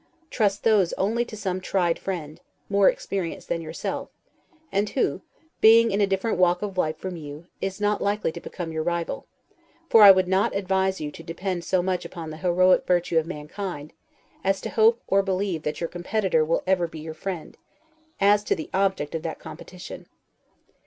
Trust 0.31 0.63
those 0.63 0.93
only 0.93 1.23
to 1.25 1.37
some 1.37 1.61
tried 1.61 1.99
friend, 1.99 2.41
more 2.69 2.89
experienced 2.89 3.49
than 3.49 3.61
yourself, 3.61 4.09
and 4.71 4.89
who, 4.89 5.21
being 5.59 5.91
in 5.91 6.01
a 6.01 6.07
different 6.07 6.39
walk 6.39 6.63
of 6.63 6.75
life 6.75 6.97
from 6.97 7.17
you, 7.17 7.45
is 7.61 7.79
not 7.79 8.01
likely 8.01 8.31
to 8.31 8.41
become 8.41 8.71
your 8.71 8.81
rival; 8.81 9.27
for 9.91 10.01
I 10.01 10.09
would 10.09 10.27
not 10.27 10.55
advise 10.55 10.99
you 10.99 11.11
to 11.11 11.21
depend 11.21 11.63
so 11.63 11.83
much 11.83 12.03
upon 12.03 12.31
the 12.31 12.37
heroic 12.37 12.87
virtue 12.87 13.19
of 13.19 13.27
mankind, 13.27 13.93
as 14.43 14.59
to 14.61 14.71
hope 14.71 14.99
or 15.05 15.21
believe 15.21 15.61
that 15.61 15.79
your 15.79 15.87
competitor 15.87 16.43
will 16.43 16.63
ever 16.65 16.87
be 16.87 16.99
your 16.99 17.13
friend, 17.13 17.55
as 18.19 18.43
to 18.45 18.55
the 18.55 18.71
object 18.73 19.13
of 19.13 19.21
that 19.21 19.37
competition. 19.37 20.07